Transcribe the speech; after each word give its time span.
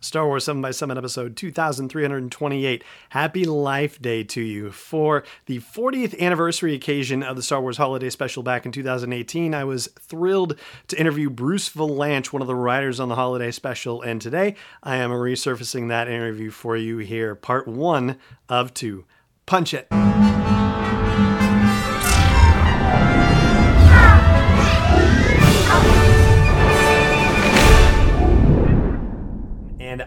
Star 0.00 0.26
Wars 0.26 0.44
7 0.44 0.62
by 0.62 0.70
7 0.70 0.96
episode 0.96 1.36
2328. 1.36 2.84
Happy 3.10 3.44
Life 3.44 4.00
Day 4.00 4.22
to 4.24 4.40
you. 4.40 4.70
For 4.70 5.24
the 5.46 5.58
40th 5.58 6.18
anniversary 6.20 6.74
occasion 6.74 7.22
of 7.22 7.34
the 7.34 7.42
Star 7.42 7.60
Wars 7.60 7.78
Holiday 7.78 8.10
Special 8.10 8.42
back 8.42 8.64
in 8.64 8.72
2018, 8.72 9.54
I 9.54 9.64
was 9.64 9.88
thrilled 9.98 10.58
to 10.86 10.98
interview 10.98 11.30
Bruce 11.30 11.68
Vilanch, 11.70 12.32
one 12.32 12.42
of 12.42 12.48
the 12.48 12.54
writers 12.54 13.00
on 13.00 13.08
the 13.08 13.16
Holiday 13.16 13.50
Special, 13.50 14.00
and 14.02 14.20
today 14.20 14.54
I 14.82 14.96
am 14.96 15.10
resurfacing 15.10 15.88
that 15.88 16.08
interview 16.08 16.50
for 16.50 16.76
you 16.76 16.98
here, 16.98 17.34
part 17.34 17.66
one 17.66 18.18
of 18.48 18.72
two. 18.74 19.04
Punch 19.46 19.74
it. 19.74 19.88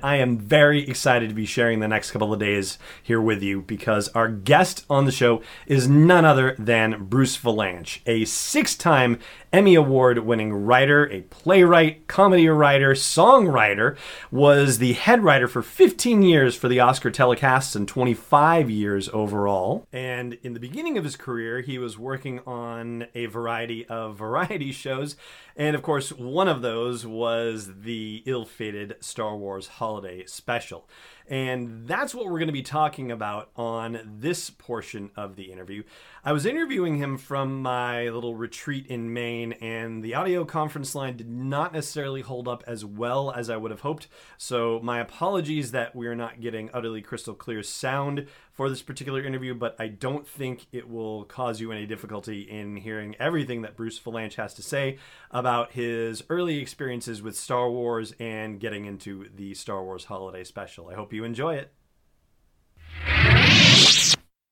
I 0.04 0.18
am 0.18 0.38
very 0.38 0.88
excited 0.88 1.30
to 1.30 1.36
be 1.36 1.46
sharing 1.46 1.80
the 1.80 1.88
next 1.88 2.12
couple 2.12 2.34
of 2.34 2.40
days 2.40 2.78
here 3.02 3.22
with 3.22 3.44
you 3.44 3.62
because 3.62 4.08
our 4.10 4.28
guest 4.28 4.86
on 4.90 5.06
the 5.06 5.12
show 5.12 5.42
is 5.68 5.88
none 5.88 6.26
other 6.26 6.56
than 6.58 7.06
Bruce 7.06 7.38
Vilanch, 7.38 8.00
a 8.06 8.26
six 8.26 8.76
time 8.76 9.20
Emmy 9.54 9.76
Award 9.76 10.20
winning 10.20 10.54
writer, 10.54 11.12
a 11.12 11.24
playwright, 11.24 12.08
comedy 12.08 12.48
writer, 12.48 12.92
songwriter, 12.92 13.98
was 14.32 14.78
the 14.78 14.94
head 14.94 15.26
writer 15.26 15.46
for 15.46 15.62
15 15.62 16.24
years 16.24 16.56
for 16.56 16.70
the 16.70 16.80
Oscar 16.80 17.12
telecasts 17.12 17.76
and 17.76 17.86
25 17.86 18.70
years 18.70 19.10
overall. 19.10 19.86
And 19.92 20.38
in 20.42 20.54
the 20.54 20.60
beginning 20.62 20.98
of 20.98 21.04
his 21.04 21.18
career, 21.18 21.60
he 21.60 21.78
was 21.78 22.00
working 22.00 22.40
on 22.48 23.08
a 23.14 23.26
variety 23.26 23.86
of 23.88 24.16
variety 24.18 24.72
shows. 24.72 25.18
And 25.58 25.76
of 25.76 25.82
course, 25.82 26.14
one 26.14 26.48
of 26.48 26.62
those 26.62 27.06
was 27.06 27.82
the 27.82 28.24
ill 28.26 28.46
fated 28.46 28.96
Star 29.02 29.36
Wars 29.36 29.68
Holiday 29.68 30.26
Special. 30.28 30.88
And 31.28 31.88
that's 31.88 32.16
what 32.16 32.26
we're 32.26 32.40
going 32.40 32.48
to 32.48 32.54
be 32.54 32.62
talking 32.62 33.12
about 33.12 33.50
on 33.56 34.18
this 34.20 34.50
portion 34.50 35.12
of 35.16 35.36
the 35.36 35.52
interview. 35.52 35.84
I 36.24 36.34
was 36.34 36.46
interviewing 36.46 36.98
him 36.98 37.18
from 37.18 37.64
my 37.64 38.08
little 38.10 38.36
retreat 38.36 38.86
in 38.86 39.12
Maine, 39.12 39.54
and 39.54 40.04
the 40.04 40.14
audio 40.14 40.46
conference 40.46 40.94
line 40.94 41.18
did 41.18 41.28
not 41.28 41.74
necessarily 41.74 42.22
hold 42.22 42.48
up 42.48 42.64
as 42.68 42.86
well 42.86 43.32
as 43.32 43.50
I 43.50 43.58
would 43.58 43.72
have 43.72 43.82
hoped. 43.82 44.08
So, 44.38 44.80
my 44.84 45.00
apologies 45.00 45.72
that 45.72 45.96
we're 45.96 46.14
not 46.14 46.40
getting 46.40 46.70
utterly 46.76 47.02
crystal 47.02 47.34
clear 47.34 47.64
sound 47.64 48.28
for 48.54 48.70
this 48.70 48.84
particular 48.84 49.26
interview, 49.26 49.56
but 49.56 49.76
I 49.80 49.88
don't 49.88 50.28
think 50.28 50.68
it 50.72 50.88
will 50.88 51.24
cause 51.24 51.60
you 51.60 51.72
any 51.72 51.88
difficulty 51.88 52.42
in 52.42 52.76
hearing 52.76 53.16
everything 53.20 53.64
that 53.64 53.76
Bruce 53.76 54.00
Vilanch 54.00 54.36
has 54.36 54.54
to 54.54 54.62
say 54.62 55.00
about 55.32 55.72
his 55.72 56.24
early 56.30 56.60
experiences 56.60 57.24
with 57.24 57.36
Star 57.36 57.68
Wars 57.72 58.14
and 58.20 58.60
getting 58.60 58.86
into 58.86 59.28
the 59.36 59.56
Star 59.56 59.84
Wars 59.84 60.06
Holiday 60.06 60.44
Special. 60.44 60.88
I 60.90 60.94
hope 60.94 61.14
you 61.14 61.24
enjoy 61.24 61.56
it. 61.56 61.74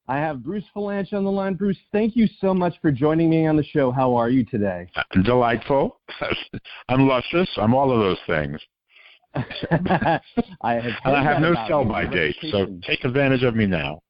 I 0.09 0.17
have 0.17 0.43
Bruce 0.43 0.63
Vilanch 0.75 1.13
on 1.13 1.23
the 1.23 1.31
line. 1.31 1.53
Bruce, 1.53 1.77
thank 1.91 2.15
you 2.15 2.27
so 2.41 2.51
much 2.51 2.73
for 2.81 2.91
joining 2.91 3.29
me 3.29 3.45
on 3.45 3.55
the 3.55 3.63
show. 3.63 3.91
How 3.91 4.15
are 4.15 4.31
you 4.31 4.43
today? 4.43 4.87
Delightful. 5.23 5.99
I'm 6.89 7.07
luscious. 7.07 7.47
I'm 7.57 7.75
all 7.75 7.91
of 7.91 7.99
those 7.99 8.17
things. 8.25 8.59
I 9.35 10.73
have, 10.73 10.83
and 11.05 11.15
I 11.15 11.23
have 11.23 11.39
no 11.39 11.53
sell 11.67 11.85
by 11.85 12.07
date, 12.07 12.35
so 12.49 12.65
take 12.81 13.03
advantage 13.03 13.43
of 13.43 13.55
me 13.55 13.67
now. 13.67 14.01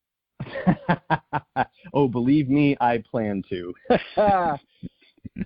oh, 1.93 2.07
believe 2.07 2.47
me, 2.47 2.77
I 2.79 3.03
plan 3.11 3.43
to. 3.49 3.73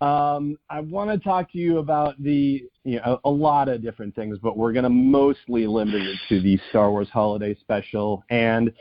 um, 0.01 0.55
I 0.69 0.81
want 0.81 1.09
to 1.09 1.17
talk 1.17 1.51
to 1.53 1.57
you 1.57 1.79
about 1.79 2.21
the, 2.21 2.63
you 2.83 2.97
know, 2.97 3.19
a, 3.25 3.27
a 3.27 3.31
lot 3.31 3.69
of 3.69 3.81
different 3.81 4.13
things, 4.13 4.37
but 4.37 4.55
we're 4.55 4.73
going 4.73 4.83
to 4.83 4.89
mostly 4.89 5.65
limit 5.65 6.03
it 6.03 6.19
to 6.29 6.39
the 6.39 6.59
Star 6.69 6.91
Wars 6.91 7.09
Holiday 7.11 7.55
Special. 7.59 8.23
And 8.29 8.71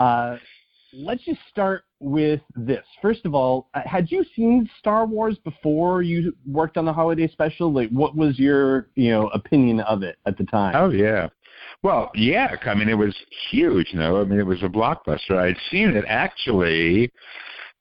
uh, 0.00 0.38
let's 0.92 1.24
just 1.24 1.40
start 1.50 1.84
with 2.00 2.40
this. 2.54 2.84
First 3.02 3.24
of 3.24 3.34
all, 3.34 3.68
uh, 3.74 3.80
had 3.84 4.10
you 4.10 4.24
seen 4.34 4.68
Star 4.78 5.06
Wars 5.06 5.36
before 5.44 6.02
you 6.02 6.34
worked 6.46 6.76
on 6.76 6.84
the 6.84 6.92
holiday 6.92 7.28
special? 7.28 7.72
Like, 7.72 7.90
what 7.90 8.16
was 8.16 8.38
your 8.38 8.88
you 8.94 9.10
know 9.10 9.28
opinion 9.28 9.80
of 9.80 10.02
it 10.02 10.16
at 10.26 10.38
the 10.38 10.44
time? 10.44 10.74
Oh 10.76 10.90
yeah, 10.90 11.28
well 11.82 12.10
yeah. 12.14 12.54
I 12.64 12.74
mean, 12.74 12.88
it 12.88 12.98
was 12.98 13.16
huge. 13.50 13.88
You 13.92 13.98
know, 13.98 14.20
I 14.20 14.24
mean, 14.24 14.38
it 14.38 14.46
was 14.46 14.62
a 14.62 14.68
blockbuster. 14.68 15.36
I'd 15.36 15.56
seen 15.70 15.90
it 15.90 16.04
actually 16.06 17.12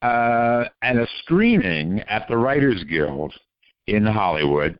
uh, 0.01 0.65
at 0.81 0.95
a 0.95 1.07
screening 1.19 2.01
at 2.07 2.27
the 2.27 2.37
Writers 2.37 2.83
Guild 2.89 3.33
in 3.87 4.05
Hollywood, 4.05 4.77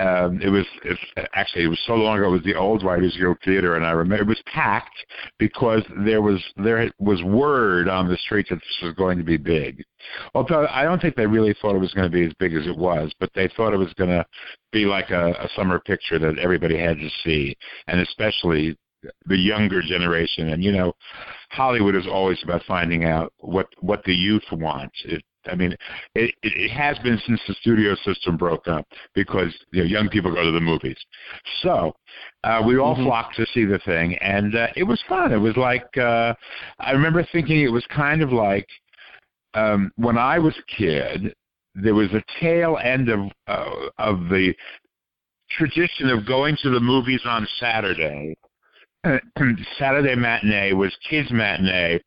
um, 0.00 0.40
it 0.40 0.48
was 0.48 0.64
it's, 0.84 1.00
actually 1.34 1.64
it 1.64 1.68
was 1.68 1.80
so 1.86 1.94
long 1.94 2.18
ago. 2.18 2.28
It 2.28 2.32
was 2.32 2.42
the 2.42 2.54
old 2.54 2.82
Writers 2.82 3.16
Guild 3.18 3.38
Theater, 3.44 3.76
and 3.76 3.84
I 3.84 3.90
remember 3.90 4.22
it 4.22 4.28
was 4.28 4.42
packed 4.46 5.04
because 5.38 5.82
there 6.04 6.22
was 6.22 6.42
there 6.56 6.90
was 6.98 7.22
word 7.22 7.88
on 7.88 8.08
the 8.08 8.16
street 8.16 8.46
that 8.50 8.56
this 8.56 8.78
was 8.82 8.94
going 8.94 9.18
to 9.18 9.24
be 9.24 9.36
big. 9.36 9.84
Although 10.34 10.66
I 10.70 10.84
don't 10.84 11.00
think 11.00 11.16
they 11.16 11.26
really 11.26 11.54
thought 11.60 11.76
it 11.76 11.80
was 11.80 11.92
going 11.92 12.10
to 12.10 12.16
be 12.16 12.24
as 12.24 12.32
big 12.38 12.54
as 12.54 12.66
it 12.66 12.76
was, 12.76 13.12
but 13.20 13.30
they 13.34 13.48
thought 13.56 13.74
it 13.74 13.78
was 13.78 13.92
going 13.94 14.10
to 14.10 14.24
be 14.72 14.86
like 14.86 15.10
a, 15.10 15.32
a 15.32 15.48
summer 15.54 15.78
picture 15.80 16.18
that 16.18 16.38
everybody 16.38 16.78
had 16.78 16.96
to 16.96 17.08
see, 17.22 17.56
and 17.86 18.00
especially 18.00 18.76
the 19.26 19.36
younger 19.36 19.82
generation. 19.82 20.50
And 20.50 20.62
you 20.62 20.72
know, 20.72 20.94
Hollywood 21.50 21.94
is 21.94 22.06
always 22.06 22.42
about 22.42 22.62
finding 22.66 23.04
out 23.04 23.32
what 23.38 23.66
what 23.80 24.02
the 24.04 24.14
youth 24.14 24.44
want. 24.52 24.92
It, 25.04 25.22
I 25.46 25.54
mean, 25.54 25.74
it, 26.14 26.34
it 26.42 26.70
has 26.70 26.98
been 26.98 27.20
since 27.26 27.40
the 27.48 27.54
studio 27.54 27.94
system 28.04 28.36
broke 28.36 28.68
up 28.68 28.86
because 29.14 29.54
you 29.72 29.82
know 29.82 29.88
young 29.88 30.08
people 30.08 30.32
go 30.32 30.42
to 30.42 30.50
the 30.50 30.60
movies. 30.60 30.96
So 31.62 31.94
uh, 32.44 32.62
we 32.66 32.78
all 32.78 32.94
mm-hmm. 32.94 33.04
flocked 33.04 33.36
to 33.36 33.46
see 33.54 33.64
the 33.64 33.78
thing, 33.84 34.16
and 34.16 34.54
uh, 34.54 34.68
it 34.76 34.84
was 34.84 35.02
fun. 35.08 35.32
It 35.32 35.38
was 35.38 35.56
like 35.56 35.86
uh, 35.96 36.34
I 36.78 36.92
remember 36.92 37.26
thinking 37.32 37.60
it 37.60 37.72
was 37.72 37.86
kind 37.94 38.22
of 38.22 38.32
like 38.32 38.66
um, 39.54 39.90
when 39.96 40.18
I 40.18 40.38
was 40.38 40.54
a 40.56 40.76
kid. 40.76 41.34
There 41.76 41.94
was 41.94 42.08
a 42.12 42.22
tail 42.40 42.78
end 42.82 43.08
of 43.08 43.20
uh, 43.46 43.70
of 43.98 44.28
the 44.28 44.52
tradition 45.50 46.10
of 46.10 46.26
going 46.26 46.56
to 46.62 46.70
the 46.70 46.80
movies 46.80 47.20
on 47.24 47.46
Saturday. 47.60 48.36
Saturday 49.78 50.16
matinee 50.16 50.72
was 50.72 50.94
kids 51.08 51.30
matinee 51.30 52.00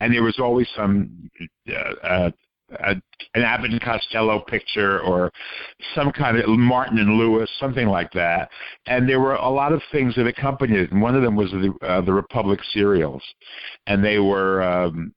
and 0.00 0.12
there 0.12 0.22
was 0.22 0.38
always 0.38 0.68
some 0.76 1.30
uh, 1.68 2.06
uh, 2.06 2.30
an 2.80 3.02
Abbott 3.42 3.70
and 3.70 3.80
Costello 3.80 4.40
picture 4.40 5.00
or 5.00 5.30
some 5.94 6.10
kind 6.10 6.36
of 6.36 6.48
Martin 6.48 6.98
and 6.98 7.16
Lewis, 7.16 7.48
something 7.60 7.86
like 7.86 8.10
that. 8.12 8.50
And 8.86 9.08
there 9.08 9.20
were 9.20 9.34
a 9.34 9.48
lot 9.48 9.72
of 9.72 9.80
things 9.92 10.14
that 10.16 10.26
accompanied 10.26 10.78
it. 10.78 10.90
And 10.90 11.00
one 11.00 11.14
of 11.14 11.22
them 11.22 11.36
was 11.36 11.50
the 11.52 11.72
uh, 11.86 12.00
the 12.00 12.12
Republic 12.12 12.60
serials, 12.72 13.22
and 13.86 14.04
they 14.04 14.18
were 14.18 14.62
um, 14.62 15.12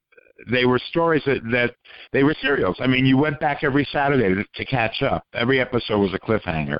they 0.48 0.64
were 0.64 0.78
stories 0.78 1.22
that, 1.26 1.42
that 1.50 1.74
they 2.12 2.22
were 2.22 2.34
serials. 2.40 2.76
I 2.80 2.86
mean, 2.86 3.06
you 3.06 3.16
went 3.16 3.40
back 3.40 3.62
every 3.62 3.86
Saturday 3.92 4.34
to, 4.34 4.44
to 4.54 4.64
catch 4.64 5.02
up. 5.02 5.24
Every 5.34 5.60
episode 5.60 5.98
was 5.98 6.14
a 6.14 6.18
cliffhanger, 6.18 6.78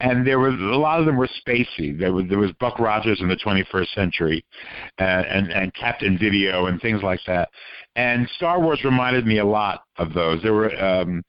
and 0.00 0.26
there 0.26 0.38
was 0.38 0.54
a 0.54 0.78
lot 0.78 1.00
of 1.00 1.06
them 1.06 1.16
were 1.16 1.28
spacey. 1.46 1.98
There 1.98 2.12
was 2.12 2.24
there 2.28 2.38
was 2.38 2.52
Buck 2.60 2.78
Rogers 2.78 3.20
in 3.20 3.28
the 3.28 3.36
21st 3.36 3.94
century, 3.94 4.44
uh, 4.98 5.02
and 5.02 5.50
and 5.52 5.74
Captain 5.74 6.18
Video 6.18 6.66
and 6.66 6.80
things 6.80 7.02
like 7.02 7.20
that. 7.26 7.48
And 7.96 8.28
Star 8.36 8.60
Wars 8.60 8.80
reminded 8.84 9.26
me 9.26 9.38
a 9.38 9.44
lot 9.44 9.82
of 9.98 10.14
those. 10.14 10.42
There 10.42 10.54
were 10.54 10.74
um, 10.82 11.22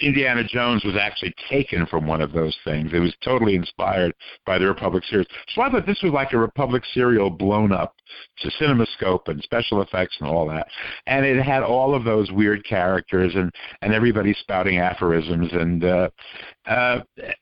Indiana 0.00 0.44
Jones 0.44 0.84
was 0.84 0.94
actually 0.96 1.34
taken 1.50 1.84
from 1.86 2.06
one 2.06 2.20
of 2.20 2.32
those 2.32 2.56
things. 2.64 2.92
It 2.92 3.00
was 3.00 3.14
totally 3.22 3.56
inspired 3.56 4.14
by 4.46 4.58
the 4.58 4.66
Republic 4.66 5.04
series. 5.04 5.26
So 5.54 5.62
I 5.62 5.70
thought 5.70 5.86
this 5.86 6.00
was 6.02 6.12
like 6.12 6.32
a 6.32 6.38
Republic 6.38 6.84
serial 6.94 7.30
blown 7.30 7.72
up 7.72 7.94
to 8.38 8.50
CinemaScope 8.60 9.28
and 9.28 9.42
special 9.42 9.82
effects 9.82 10.16
and 10.20 10.28
all 10.28 10.46
that. 10.48 10.68
And 11.06 11.26
it 11.26 11.42
had 11.42 11.62
all 11.62 11.94
of 11.94 12.04
those 12.04 12.30
weird 12.30 12.64
characters 12.64 13.34
and, 13.34 13.52
and 13.82 13.92
everybody 13.92 14.34
spouting 14.34 14.78
aphorisms. 14.78 15.52
And 15.52 15.84
uh, 15.84 16.10
uh, 16.66 17.00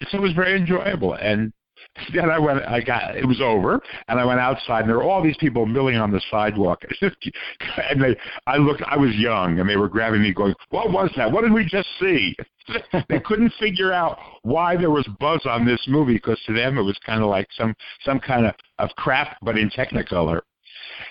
so 0.08 0.18
it 0.18 0.22
was 0.22 0.32
very 0.32 0.56
enjoyable. 0.58 1.14
And 1.14 1.52
then 2.14 2.30
I 2.30 2.38
went, 2.38 2.62
I 2.66 2.80
got, 2.80 3.16
it 3.16 3.26
was 3.26 3.40
over, 3.40 3.80
and 4.08 4.18
I 4.18 4.24
went 4.24 4.40
outside, 4.40 4.80
and 4.80 4.88
there 4.88 4.96
were 4.96 5.02
all 5.02 5.22
these 5.22 5.36
people 5.38 5.66
milling 5.66 5.96
on 5.96 6.10
the 6.10 6.20
sidewalk. 6.30 6.82
and 7.00 8.02
they, 8.02 8.16
I 8.46 8.56
looked, 8.56 8.82
I 8.82 8.96
was 8.96 9.14
young, 9.16 9.58
and 9.60 9.68
they 9.68 9.76
were 9.76 9.88
grabbing 9.88 10.22
me, 10.22 10.32
going, 10.32 10.54
"What 10.70 10.92
was 10.92 11.10
that? 11.16 11.30
What 11.30 11.42
did 11.42 11.52
we 11.52 11.64
just 11.64 11.88
see?" 12.00 12.36
they 13.08 13.20
couldn't 13.20 13.52
figure 13.60 13.92
out 13.92 14.18
why 14.42 14.76
there 14.76 14.90
was 14.90 15.06
buzz 15.20 15.40
on 15.44 15.64
this 15.64 15.82
movie 15.86 16.14
because 16.14 16.40
to 16.46 16.52
them 16.52 16.78
it 16.78 16.82
was 16.82 16.98
kind 17.06 17.22
of 17.22 17.28
like 17.28 17.46
some 17.56 17.74
some 18.04 18.18
kind 18.20 18.46
of 18.46 18.54
of 18.78 18.90
crap, 18.96 19.36
but 19.42 19.56
in 19.56 19.70
Technicolor. 19.70 20.40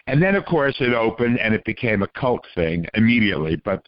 And 0.08 0.22
then, 0.22 0.36
of 0.36 0.46
course, 0.46 0.76
it 0.80 0.94
opened 0.94 1.40
and 1.40 1.54
it 1.54 1.64
became 1.64 2.02
a 2.02 2.08
cult 2.10 2.46
thing 2.56 2.86
immediately, 2.94 3.62
but 3.64 3.86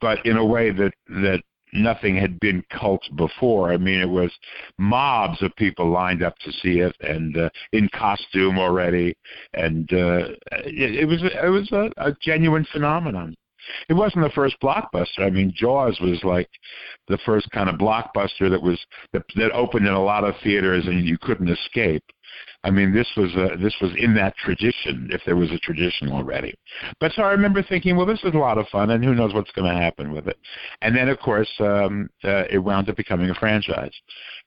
but 0.00 0.24
in 0.26 0.36
a 0.36 0.44
way 0.44 0.70
that 0.70 0.92
that 1.08 1.42
nothing 1.72 2.16
had 2.16 2.38
been 2.40 2.64
cult 2.70 3.02
before. 3.16 3.72
I 3.72 3.76
mean, 3.76 4.00
it 4.00 4.08
was 4.08 4.32
mobs 4.78 5.42
of 5.42 5.54
people 5.56 5.90
lined 5.90 6.22
up 6.22 6.36
to 6.38 6.52
see 6.52 6.80
it, 6.80 6.96
and 7.00 7.36
uh, 7.36 7.50
in 7.72 7.88
costume 7.94 8.58
already, 8.58 9.16
and 9.54 9.90
uh, 9.92 10.28
it, 10.64 11.00
it 11.00 11.04
was 11.06 11.22
it 11.22 11.48
was 11.48 11.70
a, 11.72 11.90
a 11.96 12.14
genuine 12.22 12.66
phenomenon. 12.72 13.36
It 13.88 13.94
wasn't 13.94 14.24
the 14.24 14.30
first 14.30 14.56
blockbuster. 14.62 15.20
I 15.20 15.30
mean, 15.30 15.52
Jaws 15.54 15.98
was 16.00 16.22
like 16.24 16.48
the 17.08 17.18
first 17.24 17.50
kind 17.50 17.68
of 17.68 17.76
blockbuster 17.76 18.50
that 18.50 18.62
was 18.62 18.80
that, 19.12 19.22
that 19.36 19.52
opened 19.52 19.86
in 19.86 19.92
a 19.92 20.02
lot 20.02 20.24
of 20.24 20.34
theaters 20.42 20.86
and 20.86 21.04
you 21.04 21.18
couldn't 21.18 21.48
escape. 21.48 22.02
I 22.62 22.70
mean, 22.70 22.92
this 22.92 23.08
was 23.16 23.30
uh, 23.36 23.56
this 23.60 23.74
was 23.80 23.92
in 23.96 24.14
that 24.16 24.36
tradition, 24.36 25.08
if 25.12 25.22
there 25.24 25.36
was 25.36 25.50
a 25.50 25.58
tradition 25.58 26.10
already. 26.10 26.54
But 27.00 27.12
so 27.12 27.22
I 27.22 27.30
remember 27.30 27.62
thinking, 27.62 27.96
well, 27.96 28.06
this 28.06 28.22
is 28.22 28.34
a 28.34 28.38
lot 28.38 28.58
of 28.58 28.68
fun, 28.68 28.90
and 28.90 29.02
who 29.02 29.14
knows 29.14 29.32
what's 29.32 29.50
going 29.52 29.72
to 29.72 29.80
happen 29.80 30.12
with 30.12 30.28
it. 30.28 30.36
And 30.82 30.94
then, 30.94 31.08
of 31.08 31.18
course, 31.20 31.50
um, 31.60 32.10
uh, 32.22 32.44
it 32.50 32.58
wound 32.58 32.90
up 32.90 32.96
becoming 32.96 33.30
a 33.30 33.34
franchise. 33.34 33.94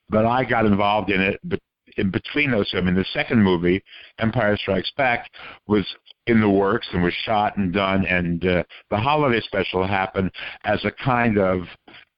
But 0.08 0.26
I 0.26 0.44
got 0.44 0.64
involved 0.64 1.10
in 1.10 1.20
it, 1.20 1.40
but 1.42 1.58
in 1.96 2.10
between 2.10 2.50
those. 2.50 2.70
I 2.74 2.80
mean, 2.80 2.94
the 2.94 3.04
second 3.12 3.42
movie, 3.42 3.82
Empire 4.18 4.56
Strikes 4.56 4.90
Back, 4.96 5.30
was 5.66 5.86
in 6.26 6.40
the 6.40 6.48
works 6.48 6.88
and 6.92 7.02
was 7.02 7.14
shot 7.24 7.56
and 7.56 7.72
done, 7.72 8.06
and 8.06 8.44
uh, 8.46 8.62
the 8.90 8.96
holiday 8.96 9.40
special 9.40 9.86
happened 9.86 10.30
as 10.64 10.84
a 10.84 10.90
kind 10.90 11.38
of 11.38 11.62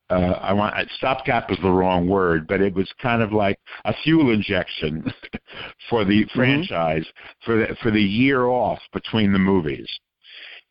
uh, 0.08 0.38
I 0.40 0.52
want 0.52 0.74
stopgap 0.96 1.50
is 1.50 1.58
the 1.62 1.70
wrong 1.70 2.08
word, 2.08 2.46
but 2.46 2.60
it 2.60 2.74
was 2.74 2.88
kind 3.02 3.22
of 3.22 3.32
like 3.32 3.58
a 3.84 3.94
fuel 4.04 4.32
injection 4.32 5.12
for 5.90 6.04
the 6.04 6.24
mm-hmm. 6.24 6.38
franchise 6.38 7.06
for 7.44 7.56
the 7.56 7.76
for 7.82 7.90
the 7.90 8.02
year 8.02 8.46
off 8.46 8.78
between 8.92 9.32
the 9.32 9.38
movies, 9.38 9.88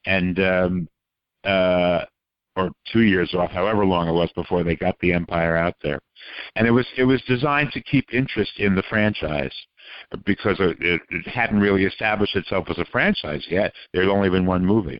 and 0.05 0.39
um, 0.39 0.87
uh, 1.43 2.05
or 2.55 2.71
two 2.91 3.01
years 3.01 3.33
off, 3.33 3.51
however 3.51 3.85
long 3.85 4.07
it 4.07 4.13
was 4.13 4.31
before 4.35 4.63
they 4.63 4.77
got 4.77 4.97
the 5.01 5.11
Empire 5.11 5.57
out 5.57 5.75
there, 5.83 5.99
and 6.55 6.65
it 6.65 6.71
was 6.71 6.87
it 6.97 7.03
was 7.03 7.21
designed 7.27 7.71
to 7.73 7.81
keep 7.83 8.05
interest 8.13 8.53
in 8.57 8.73
the 8.73 8.83
franchise 8.83 9.53
because 10.25 10.57
it, 10.59 10.77
it 11.09 11.27
hadn't 11.27 11.59
really 11.59 11.83
established 11.83 12.35
itself 12.35 12.67
as 12.69 12.77
a 12.77 12.85
franchise 12.85 13.45
yet. 13.49 13.73
There 13.91 14.03
had 14.03 14.11
only 14.11 14.29
been 14.29 14.45
one 14.45 14.65
movie. 14.65 14.99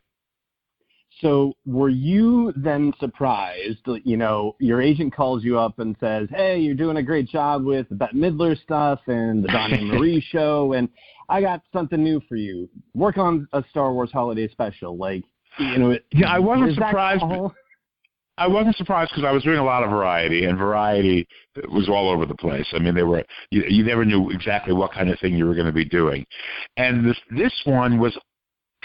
So 1.22 1.54
were 1.66 1.90
you 1.90 2.54
then 2.56 2.94
surprised? 3.00 3.88
You 4.04 4.18
know, 4.18 4.56
your 4.60 4.82
agent 4.82 5.16
calls 5.16 5.44
you 5.44 5.58
up 5.58 5.80
and 5.80 5.96
says, 6.00 6.28
"Hey, 6.30 6.60
you're 6.60 6.76
doing 6.76 6.98
a 6.98 7.04
great 7.04 7.28
job 7.28 7.64
with 7.64 7.88
the 7.90 7.96
Bette 7.96 8.18
Midler 8.18 8.62
stuff 8.62 9.00
and 9.08 9.44
the 9.44 9.48
Donny 9.48 9.84
Marie 9.92 10.20
show, 10.20 10.74
and 10.74 10.90
I 11.30 11.42
got 11.42 11.62
something 11.72 12.04
new 12.04 12.22
for 12.28 12.36
you. 12.36 12.70
Work 12.94 13.18
on 13.18 13.48
a 13.54 13.64
Star 13.70 13.94
Wars 13.94 14.12
holiday 14.12 14.48
special." 14.50 14.98
Like, 14.98 15.24
you 15.58 15.78
know, 15.78 15.98
yeah, 16.12 16.32
I 16.32 16.40
wasn't 16.40 16.76
surprised. 16.76 17.24
I 18.38 18.48
wasn't 18.48 18.76
surprised 18.76 19.12
because 19.12 19.24
I 19.24 19.32
was 19.32 19.44
doing 19.44 19.60
a 19.60 19.64
lot 19.64 19.84
of 19.84 19.90
variety, 19.90 20.44
and 20.44 20.58
variety 20.58 21.26
was 21.70 21.88
all 21.88 22.10
over 22.10 22.26
the 22.26 22.36
place. 22.36 22.68
I 22.74 22.80
mean, 22.80 22.94
they 22.94 23.04
were 23.04 23.24
you, 23.50 23.64
you 23.70 23.86
never 23.86 24.04
knew 24.04 24.30
exactly 24.32 24.74
what 24.74 24.92
kind 24.92 25.10
of 25.10 25.18
thing 25.20 25.36
you 25.36 25.46
were 25.46 25.56
going 25.56 25.68
to 25.68 25.72
be 25.72 25.86
doing, 25.86 26.26
and 26.76 27.06
this 27.06 27.18
this 27.32 27.54
one 27.64 27.98
was 28.00 28.18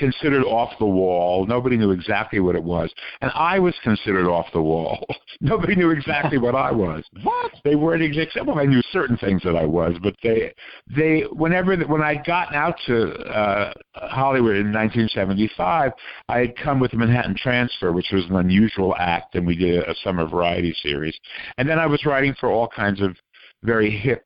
considered 0.00 0.44
off 0.44 0.72
the 0.78 0.86
wall. 0.86 1.46
Nobody 1.46 1.76
knew 1.76 1.90
exactly 1.90 2.40
what 2.40 2.56
it 2.56 2.64
was. 2.64 2.92
And 3.20 3.30
I 3.34 3.58
was 3.58 3.74
considered 3.84 4.26
off 4.26 4.46
the 4.54 4.62
wall. 4.62 5.06
Nobody 5.42 5.76
knew 5.76 5.90
exactly 5.90 6.38
what 6.38 6.56
I 6.56 6.72
was. 6.72 7.04
What? 7.22 7.52
They 7.64 7.74
weren't 7.74 8.02
exactly, 8.02 8.40
well, 8.42 8.58
I 8.58 8.64
knew 8.64 8.80
certain 8.92 9.18
things 9.18 9.42
that 9.42 9.54
I 9.54 9.66
was, 9.66 9.94
but 10.02 10.14
they, 10.22 10.52
they, 10.96 11.24
whenever, 11.32 11.76
when 11.76 12.00
I'd 12.00 12.24
gotten 12.24 12.54
out 12.54 12.76
to 12.86 13.12
uh, 13.12 13.72
Hollywood 13.94 14.56
in 14.56 14.72
1975, 14.72 15.92
I 16.28 16.38
had 16.38 16.56
come 16.56 16.80
with 16.80 16.92
the 16.92 16.96
Manhattan 16.96 17.36
Transfer, 17.36 17.92
which 17.92 18.08
was 18.10 18.24
an 18.30 18.36
unusual 18.36 18.96
act, 18.98 19.34
and 19.34 19.46
we 19.46 19.54
did 19.54 19.84
a 19.84 19.94
summer 20.02 20.26
variety 20.26 20.74
series. 20.82 21.16
And 21.58 21.68
then 21.68 21.78
I 21.78 21.86
was 21.86 22.06
writing 22.06 22.34
for 22.40 22.50
all 22.50 22.68
kinds 22.68 23.02
of 23.02 23.14
very 23.62 23.90
hip 23.90 24.24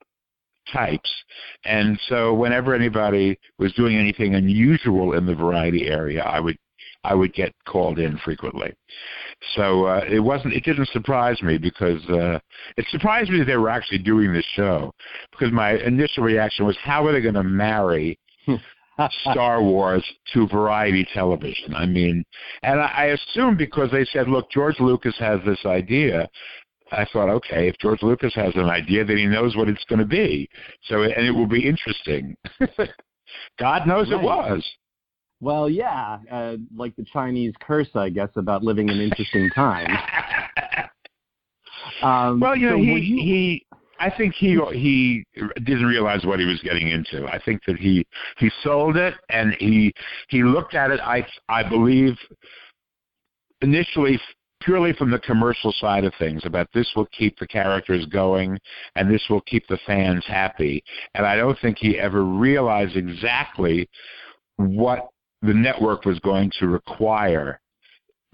types. 0.73 1.11
And 1.65 1.99
so 2.09 2.35
whenever 2.35 2.75
anybody 2.75 3.39
was 3.59 3.73
doing 3.75 3.97
anything 3.97 4.35
unusual 4.35 5.15
in 5.15 5.27
the 5.27 5.35
variety 5.35 5.87
area, 5.87 6.23
I 6.23 6.41
would 6.41 6.59
I 7.05 7.15
would 7.15 7.35
get 7.35 7.55
called 7.67 7.99
in 7.99 8.17
frequently. 8.25 8.73
So 9.55 9.85
uh, 9.85 10.05
it 10.11 10.21
wasn't 10.21 10.55
it 10.55 10.65
didn't 10.65 10.89
surprise 10.89 11.41
me 11.43 11.59
because 11.59 12.03
uh, 12.09 12.39
it 12.77 12.87
surprised 12.91 13.31
me 13.31 13.39
that 13.41 13.45
they 13.45 13.57
were 13.57 13.69
actually 13.69 13.99
doing 13.99 14.33
this 14.33 14.47
show 14.55 14.93
because 15.31 15.53
my 15.53 15.73
initial 15.73 16.25
reaction 16.25 16.65
was 16.65 16.77
how 16.83 17.07
are 17.07 17.13
they 17.13 17.21
going 17.21 17.35
to 17.35 17.43
marry 17.43 18.19
Star 19.21 19.63
Wars 19.63 20.05
to 20.33 20.47
variety 20.49 21.07
television. 21.13 21.75
I 21.75 21.87
mean, 21.87 22.25
and 22.63 22.81
I, 22.81 22.87
I 22.87 23.05
assume 23.07 23.57
because 23.57 23.91
they 23.91 24.05
said, 24.05 24.29
look, 24.29 24.51
George 24.51 24.79
Lucas 24.79 25.17
has 25.19 25.41
this 25.45 25.61
idea 25.67 26.29
I 26.93 27.07
thought, 27.13 27.29
okay, 27.31 27.69
if 27.69 27.77
George 27.79 28.03
Lucas 28.03 28.35
has 28.35 28.55
an 28.57 28.69
idea, 28.69 29.05
then 29.05 29.17
he 29.17 29.27
knows 29.27 29.57
what 29.57 29.69
it's 29.69 29.85
going 29.85 30.01
to 30.01 30.05
be. 30.05 30.49
So, 30.85 31.03
and 31.03 31.27
it 31.27 31.31
will 31.31 31.47
be 31.47 31.67
interesting. 31.67 32.37
God 33.59 33.87
knows 33.87 34.11
right. 34.11 34.21
it 34.21 34.25
was. 34.25 34.65
Well, 35.41 35.69
yeah, 35.69 36.19
uh, 36.31 36.57
like 36.75 36.95
the 36.97 37.05
Chinese 37.13 37.53
curse, 37.61 37.89
I 37.95 38.11
guess, 38.11 38.31
about 38.37 38.63
living 38.63 38.89
in 38.89 39.01
interesting 39.01 39.51
times. 39.55 39.91
Um, 42.03 42.41
well, 42.41 42.57
you 42.57 42.67
know, 42.67 42.77
so 42.77 42.83
he 42.83 42.99
you... 42.99 43.17
he. 43.17 43.67
I 44.01 44.11
think 44.11 44.35
he 44.35 44.61
he 44.73 45.25
didn't 45.35 45.87
realize 45.87 46.25
what 46.25 46.41
he 46.41 46.45
was 46.45 46.61
getting 46.63 46.89
into. 46.89 47.27
I 47.27 47.41
think 47.45 47.63
that 47.67 47.77
he 47.77 48.07
he 48.39 48.51
sold 48.63 48.97
it 48.97 49.15
and 49.31 49.55
he 49.61 49.93
he 50.29 50.43
looked 50.43 50.75
at 50.75 50.91
it. 50.91 51.01
I 51.01 51.27
I 51.49 51.67
believe 51.67 52.17
initially 53.63 54.21
purely 54.65 54.93
from 54.95 55.11
the 55.11 55.19
commercial 55.21 55.73
side 55.73 56.05
of 56.05 56.13
things 56.19 56.43
about 56.45 56.69
this 56.73 56.91
will 56.97 57.09
keep 57.17 57.39
the 57.39 57.47
characters 57.47 58.07
going 58.07 58.59
and 58.97 59.11
this 59.11 59.23
will 59.29 59.41
keep 59.43 59.67
the 59.69 59.79
fans 59.87 60.25
happy. 60.27 60.83
And 61.15 61.27
I 61.27 61.37
don't 61.37 61.59
think 61.61 61.79
he 61.79 61.99
ever 61.99 62.25
realized 62.25 62.97
exactly 62.97 63.89
what 64.57 65.09
the 65.43 65.55
network 65.55 66.05
was 66.05 66.19
going 66.21 66.51
to 66.59 66.69
require 66.69 67.61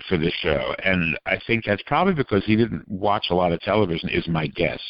for 0.08 0.16
the 0.16 0.30
show. 0.40 0.74
And 0.84 1.18
I 1.26 1.38
think 1.46 1.64
that's 1.64 1.82
probably 1.86 2.14
because 2.14 2.44
he 2.44 2.56
didn't 2.56 2.88
watch 2.88 3.26
a 3.30 3.34
lot 3.34 3.52
of 3.52 3.60
television 3.60 4.08
is 4.08 4.26
my 4.28 4.46
guess. 4.46 4.80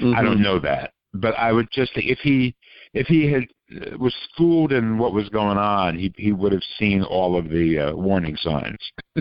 Mm-hmm. 0.00 0.14
I 0.14 0.22
don't 0.22 0.34
mm-hmm. 0.34 0.42
know 0.42 0.58
that. 0.60 0.92
But 1.14 1.34
I 1.38 1.52
would 1.52 1.68
just 1.72 1.92
if 1.96 2.18
he 2.18 2.54
if 2.94 3.06
he 3.06 3.30
had 3.30 3.44
uh, 3.76 3.96
was 3.98 4.14
schooled 4.32 4.72
in 4.72 4.98
what 4.98 5.12
was 5.12 5.28
going 5.28 5.58
on, 5.58 5.98
he 5.98 6.12
he 6.16 6.32
would 6.32 6.52
have 6.52 6.62
seen 6.78 7.02
all 7.02 7.38
of 7.38 7.48
the 7.48 7.78
uh, 7.78 7.92
warning 7.94 8.36
signs. 8.36 8.78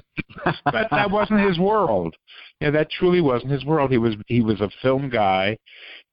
but 0.65 0.88
that 0.91 1.12
wasn't 1.12 1.48
his 1.48 1.60
world. 1.60 2.15
Yeah, 2.62 2.72
that 2.72 2.89
truly 2.89 3.22
wasn't 3.22 3.51
his 3.51 3.65
world. 3.65 3.91
He 3.91 3.98
was 3.98 4.15
he 4.27 4.41
was 4.41 4.62
a 4.62 4.70
film 4.82 5.10
guy, 5.10 5.58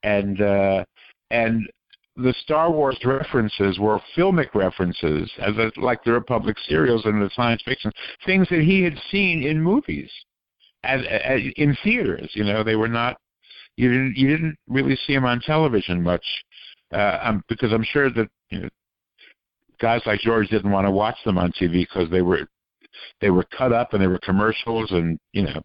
and 0.03 0.41
uh, 0.41 0.85
and 1.31 1.67
the 2.17 2.35
Star 2.43 2.71
Wars 2.71 2.99
references 3.05 3.79
were 3.79 4.01
filmic 4.17 4.55
references, 4.55 5.31
as 5.41 5.57
a, 5.57 5.73
like 5.81 6.05
the 6.05 6.13
Republic 6.13 6.57
serials 6.69 7.05
and 7.07 7.21
the 7.21 7.31
science 7.35 7.63
fiction 7.65 7.91
things 8.25 8.49
that 8.51 8.61
he 8.61 8.83
had 8.83 8.97
seen 9.11 9.43
in 9.43 9.61
movies, 9.61 10.11
as, 10.85 11.01
as 11.09 11.41
in 11.57 11.77
theaters. 11.83 12.31
You 12.35 12.45
know, 12.45 12.63
they 12.63 12.77
were 12.77 12.89
not. 12.89 13.17
You 13.77 13.89
didn't 13.89 14.17
you 14.17 14.29
didn't 14.29 14.57
really 14.69 14.97
see 15.07 15.15
him 15.15 15.25
on 15.25 15.41
television 15.41 16.01
much 16.01 16.25
uh, 16.95 17.19
I'm, 17.23 17.43
because 17.49 17.73
I'm 17.73 17.85
sure 17.85 18.11
that 18.11 18.29
you 18.51 18.61
know, 18.61 18.69
guys 19.81 20.03
like 20.07 20.21
George 20.21 20.49
didn't 20.49 20.71
want 20.71 20.87
to 20.87 20.91
watch 20.91 21.17
them 21.25 21.39
on 21.39 21.53
TV 21.53 21.87
because 21.89 22.11
they 22.11 22.23
were 22.23 22.49
they 23.21 23.31
were 23.31 23.45
cut 23.57 23.73
up 23.73 23.93
and 23.93 24.03
they 24.03 24.07
were 24.07 24.21
commercials 24.21 24.91
and 24.93 25.19
you 25.33 25.43
know 25.43 25.63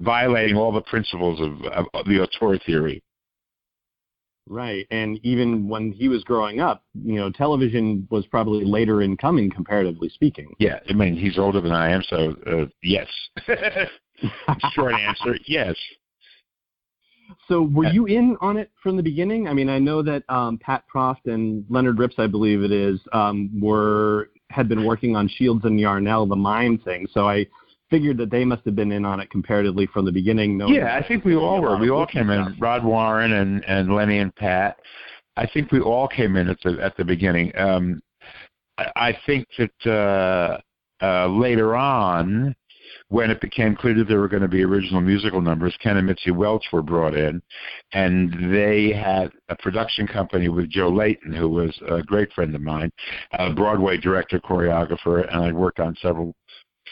violating 0.00 0.56
all 0.56 0.72
the 0.72 0.80
principles 0.82 1.40
of, 1.40 1.86
of 1.94 2.06
the 2.06 2.20
auteur 2.20 2.58
theory. 2.64 3.02
Right, 4.48 4.86
and 4.90 5.20
even 5.22 5.68
when 5.68 5.92
he 5.92 6.08
was 6.08 6.24
growing 6.24 6.58
up, 6.58 6.82
you 7.04 7.14
know, 7.14 7.30
television 7.30 8.08
was 8.10 8.26
probably 8.26 8.64
later 8.64 9.02
in 9.02 9.16
coming, 9.16 9.48
comparatively 9.48 10.08
speaking. 10.08 10.52
Yeah, 10.58 10.80
I 10.88 10.92
mean, 10.92 11.14
he's 11.14 11.38
older 11.38 11.60
than 11.60 11.70
I 11.70 11.90
am, 11.90 12.02
so 12.02 12.34
uh, 12.46 12.64
yes. 12.82 13.06
Short 14.72 14.94
answer, 14.94 15.36
yes. 15.46 15.76
So 17.48 17.62
were 17.62 17.86
you 17.86 18.06
in 18.06 18.36
on 18.40 18.56
it 18.56 18.70
from 18.82 18.96
the 18.96 19.02
beginning? 19.02 19.48
I 19.48 19.52
mean, 19.52 19.68
I 19.68 19.78
know 19.78 20.02
that 20.02 20.22
um, 20.28 20.58
Pat 20.58 20.84
Proft 20.92 21.26
and 21.26 21.64
Leonard 21.68 21.98
Ripps, 21.98 22.16
I 22.18 22.26
believe 22.26 22.62
it 22.62 22.72
is, 22.72 23.00
um, 23.12 23.50
were 23.60 24.30
had 24.50 24.68
been 24.68 24.84
working 24.84 25.14
on 25.16 25.28
Shields 25.28 25.64
and 25.64 25.78
Yarnell, 25.78 26.26
the 26.26 26.36
mine 26.36 26.78
thing. 26.78 27.06
So 27.12 27.28
I 27.28 27.46
figured 27.88 28.18
that 28.18 28.30
they 28.30 28.44
must 28.44 28.64
have 28.64 28.76
been 28.76 28.92
in 28.92 29.04
on 29.04 29.20
it 29.20 29.30
comparatively 29.30 29.86
from 29.86 30.04
the 30.04 30.12
beginning. 30.12 30.56
No, 30.56 30.68
yeah, 30.68 30.96
I 30.96 31.06
think 31.06 31.24
we 31.24 31.36
all 31.36 31.60
were. 31.60 31.76
We 31.76 31.90
all 31.90 32.06
came 32.06 32.30
in. 32.30 32.56
Rod 32.58 32.84
Warren 32.84 33.32
and 33.32 33.64
and 33.64 33.94
Lenny 33.94 34.18
and 34.18 34.34
Pat. 34.34 34.76
I 35.36 35.46
think 35.46 35.72
we 35.72 35.80
all 35.80 36.08
came 36.08 36.36
in 36.36 36.48
at 36.48 36.58
the 36.62 36.78
at 36.82 36.96
the 36.96 37.04
beginning. 37.04 37.52
Um, 37.56 38.02
I, 38.78 38.86
I 38.96 39.18
think 39.26 39.46
that 39.58 39.90
uh, 39.90 41.04
uh, 41.04 41.28
later 41.28 41.76
on, 41.76 42.54
when 43.10 43.28
it 43.28 43.40
became 43.40 43.74
clear 43.74 43.92
that 43.94 44.06
there 44.06 44.20
were 44.20 44.28
going 44.28 44.42
to 44.42 44.48
be 44.48 44.62
original 44.62 45.00
musical 45.00 45.40
numbers, 45.40 45.76
Ken 45.82 45.96
and 45.96 46.06
Mitzi 46.06 46.30
Welch 46.30 46.64
were 46.72 46.80
brought 46.80 47.16
in, 47.16 47.42
and 47.92 48.54
they 48.54 48.92
had 48.92 49.32
a 49.48 49.56
production 49.56 50.06
company 50.06 50.48
with 50.48 50.70
Joe 50.70 50.88
Layton, 50.88 51.32
who 51.32 51.48
was 51.48 51.76
a 51.88 52.02
great 52.04 52.32
friend 52.32 52.54
of 52.54 52.62
mine, 52.62 52.90
a 53.32 53.52
Broadway 53.52 53.98
director, 53.98 54.38
choreographer, 54.38 55.28
and 55.28 55.44
I 55.44 55.50
worked 55.50 55.80
on 55.80 55.96
several 56.00 56.34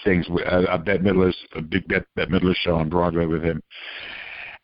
things. 0.02 0.26
A, 0.28 0.64
a 0.64 0.78
Bette 0.78 1.04
Midler's, 1.04 1.36
a 1.54 1.62
big 1.62 1.86
Bette, 1.86 2.06
Bette 2.16 2.32
Midler 2.32 2.54
show 2.56 2.74
on 2.74 2.88
Broadway 2.88 3.26
with 3.26 3.44
him. 3.44 3.62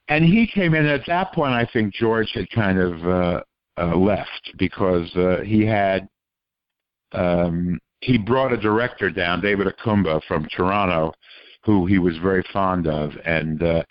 And 0.09 0.25
he 0.25 0.49
came 0.49 0.75
in 0.75 0.87
at 0.87 1.07
that 1.07 1.33
point. 1.33 1.53
I 1.53 1.69
think 1.73 1.95
George 1.95 2.31
had 2.35 2.51
kind 2.51 2.81
of 2.81 3.07
uh, 3.07 3.41
uh, 3.79 3.97
left 3.97 4.53
because 4.59 5.09
uh, 5.15 5.39
he 5.45 5.65
had 5.65 6.09
um, 7.13 7.79
he 8.01 8.19
brought 8.19 8.53
a 8.53 8.57
director 8.57 9.09
down, 9.09 9.41
David 9.41 9.67
Acomba 9.67 10.21
from 10.29 10.47
Toronto, 10.55 11.13
who 11.65 11.87
he 11.87 11.99
was 11.99 12.17
very 12.19 12.45
fond 12.53 12.87
of, 12.87 13.13
and 13.25 13.63
uh, 13.63 13.83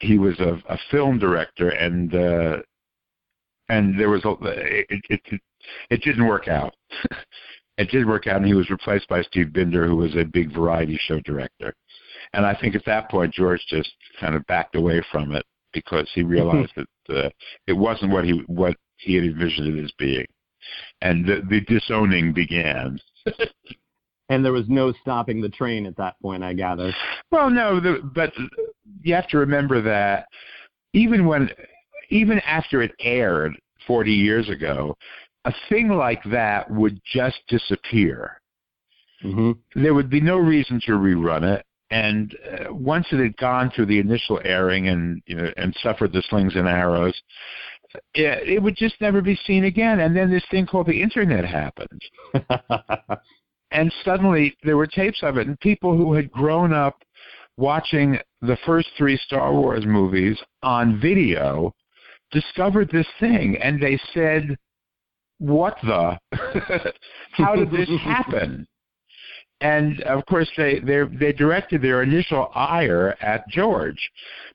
he 0.00 0.18
was 0.18 0.38
a, 0.40 0.62
a 0.68 0.78
film 0.90 1.18
director, 1.18 1.70
and 1.70 2.14
uh, 2.14 2.58
and 3.68 3.98
there 3.98 4.10
was 4.10 4.24
a 4.24 4.34
it, 4.42 4.86
it 4.90 5.20
it, 5.30 5.40
it 5.90 6.02
didn't 6.02 6.26
work 6.26 6.48
out. 6.48 6.74
it 7.78 7.88
did 7.90 8.06
work 8.06 8.26
out, 8.26 8.36
and 8.36 8.46
he 8.46 8.54
was 8.54 8.70
replaced 8.70 9.08
by 9.08 9.22
Steve 9.22 9.52
Binder, 9.52 9.86
who 9.86 9.96
was 9.96 10.14
a 10.16 10.24
big 10.24 10.52
variety 10.52 10.98
show 11.06 11.20
director. 11.20 11.74
And 12.32 12.44
I 12.44 12.54
think 12.54 12.74
at 12.74 12.84
that 12.86 13.10
point, 13.10 13.34
George 13.34 13.64
just 13.68 13.92
kind 14.20 14.34
of 14.34 14.46
backed 14.46 14.76
away 14.76 15.02
from 15.10 15.32
it 15.34 15.44
because 15.72 16.08
he 16.14 16.22
realized 16.22 16.72
that 16.76 17.16
uh, 17.16 17.30
it 17.66 17.72
wasn't 17.72 18.12
what 18.12 18.24
he 18.24 18.42
what 18.46 18.76
he 18.96 19.14
had 19.14 19.24
envisioned 19.24 19.78
it 19.78 19.84
as 19.84 19.92
being, 19.98 20.26
and 21.00 21.26
the, 21.26 21.42
the 21.48 21.60
disowning 21.62 22.32
began. 22.32 22.98
and 24.28 24.44
there 24.44 24.52
was 24.52 24.68
no 24.68 24.92
stopping 25.02 25.40
the 25.40 25.48
train 25.48 25.86
at 25.86 25.96
that 25.96 26.20
point, 26.20 26.42
I 26.42 26.54
gather. 26.54 26.94
Well, 27.30 27.50
no, 27.50 27.80
the, 27.80 28.00
but 28.14 28.32
you 29.02 29.14
have 29.14 29.28
to 29.28 29.38
remember 29.38 29.82
that 29.82 30.26
even 30.92 31.26
when, 31.26 31.50
even 32.10 32.38
after 32.40 32.82
it 32.82 32.92
aired 33.00 33.52
40 33.86 34.12
years 34.12 34.48
ago, 34.48 34.96
a 35.44 35.52
thing 35.68 35.88
like 35.88 36.22
that 36.30 36.70
would 36.70 37.00
just 37.12 37.38
disappear. 37.48 38.40
Mm-hmm. 39.22 39.82
There 39.82 39.94
would 39.94 40.10
be 40.10 40.20
no 40.20 40.36
reason 40.36 40.80
to 40.86 40.92
rerun 40.92 41.42
it. 41.42 41.64
And 41.90 42.34
uh, 42.50 42.72
once 42.74 43.06
it 43.12 43.18
had 43.18 43.36
gone 43.36 43.70
through 43.70 43.86
the 43.86 43.98
initial 43.98 44.40
airing 44.44 44.88
and 44.88 45.22
you 45.26 45.36
know 45.36 45.50
and 45.56 45.76
suffered 45.82 46.12
the 46.12 46.22
slings 46.28 46.56
and 46.56 46.66
arrows, 46.66 47.14
it, 48.14 48.48
it 48.48 48.62
would 48.62 48.76
just 48.76 49.00
never 49.00 49.20
be 49.20 49.38
seen 49.46 49.64
again. 49.64 50.00
And 50.00 50.16
then 50.16 50.30
this 50.30 50.44
thing 50.50 50.66
called 50.66 50.86
the 50.86 51.00
internet 51.00 51.44
happened. 51.44 52.00
and 53.74 53.92
suddenly 54.04 54.56
there 54.62 54.76
were 54.76 54.86
tapes 54.86 55.18
of 55.22 55.36
it, 55.36 55.48
and 55.48 55.58
people 55.60 55.96
who 55.96 56.14
had 56.14 56.30
grown 56.30 56.72
up 56.72 57.02
watching 57.56 58.18
the 58.40 58.56
first 58.64 58.88
three 58.96 59.16
Star 59.18 59.52
Wars 59.52 59.84
movies 59.84 60.38
on 60.62 61.00
video 61.00 61.74
discovered 62.30 62.88
this 62.90 63.06
thing, 63.18 63.58
and 63.60 63.82
they 63.82 64.00
said, 64.14 64.56
"What 65.38 65.76
the? 65.82 66.16
How 67.32 67.56
did 67.56 67.72
this 67.72 67.88
happen?" 68.00 68.66
And 69.60 70.00
of 70.02 70.24
course, 70.26 70.50
they 70.56 70.78
they 70.78 71.02
they 71.12 71.32
directed 71.32 71.82
their 71.82 72.02
initial 72.04 72.50
ire 72.54 73.16
at 73.20 73.48
George 73.48 74.10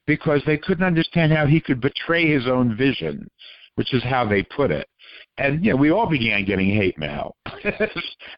because 0.07 0.41
they 0.45 0.57
couldn't 0.57 0.85
understand 0.85 1.33
how 1.33 1.45
he 1.45 1.59
could 1.59 1.81
betray 1.81 2.25
his 2.25 2.47
own 2.47 2.75
vision, 2.75 3.29
which 3.75 3.93
is 3.93 4.03
how 4.03 4.25
they 4.25 4.43
put 4.43 4.71
it 4.71 4.87
and 5.37 5.63
you 5.63 5.71
know, 5.71 5.77
we 5.77 5.91
all 5.91 6.07
began 6.07 6.45
getting 6.45 6.69
hate 6.69 6.97
mail. 6.97 7.35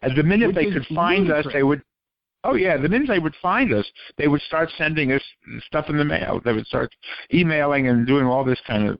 and 0.01 0.15
the 0.15 0.23
minute 0.23 0.47
Which 0.47 0.55
they 0.55 0.71
could 0.71 0.85
find 0.87 1.25
ludicrous. 1.25 1.47
us, 1.47 1.53
they 1.53 1.63
would. 1.63 1.81
Oh 2.43 2.55
yeah, 2.55 2.77
the 2.77 2.89
minute 2.89 3.07
they 3.07 3.19
would 3.19 3.35
find 3.41 3.73
us, 3.73 3.85
they 4.17 4.27
would 4.27 4.41
start 4.41 4.69
sending 4.77 5.11
us 5.11 5.21
stuff 5.67 5.89
in 5.89 5.97
the 5.97 6.05
mail. 6.05 6.41
They 6.43 6.53
would 6.53 6.65
start 6.67 6.91
emailing 7.33 7.87
and 7.87 8.07
doing 8.07 8.25
all 8.25 8.43
this 8.43 8.59
kind 8.65 8.87
of. 8.87 8.99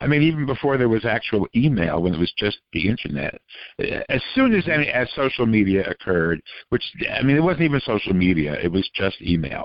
I 0.00 0.06
mean, 0.06 0.22
even 0.22 0.46
before 0.46 0.76
there 0.76 0.88
was 0.88 1.04
actual 1.04 1.48
email, 1.56 2.00
when 2.00 2.14
it 2.14 2.20
was 2.20 2.32
just 2.36 2.58
the 2.72 2.88
internet. 2.88 3.40
As 4.08 4.22
soon 4.34 4.54
as 4.54 4.68
any 4.68 4.86
as 4.88 5.08
social 5.16 5.44
media 5.44 5.88
occurred, 5.90 6.40
which 6.68 6.84
I 7.12 7.22
mean, 7.22 7.36
it 7.36 7.42
wasn't 7.42 7.62
even 7.62 7.80
social 7.80 8.14
media; 8.14 8.54
it 8.62 8.70
was 8.70 8.88
just 8.94 9.20
email. 9.20 9.64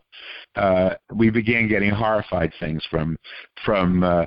Uh, 0.55 0.95
we 1.13 1.29
began 1.29 1.67
getting 1.67 1.91
horrified 1.91 2.51
things 2.59 2.83
from 2.89 3.15
from 3.63 4.03
uh, 4.03 4.25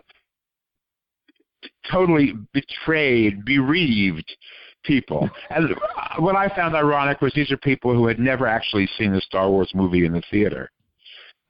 totally 1.91 2.35
betrayed, 2.53 3.45
bereaved 3.45 4.31
people. 4.85 5.29
And 5.51 5.75
what 6.19 6.37
I 6.37 6.49
found 6.55 6.75
ironic 6.75 7.21
was 7.21 7.33
these 7.35 7.51
are 7.51 7.57
people 7.57 7.93
who 7.95 8.07
had 8.07 8.19
never 8.19 8.47
actually 8.47 8.89
seen 8.99 9.15
a 9.15 9.21
Star 9.21 9.51
Wars 9.51 9.71
movie 9.75 10.05
in 10.05 10.13
the 10.13 10.23
theater. 10.31 10.71